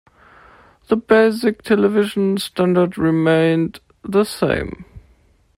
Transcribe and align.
The 0.87 0.95
basic 0.95 1.61
television 1.61 2.39
standard 2.39 2.97
remained 2.97 3.81
the 4.01 4.23
same. 4.25 4.83